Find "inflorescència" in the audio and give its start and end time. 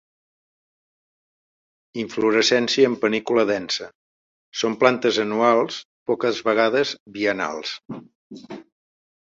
2.03-2.89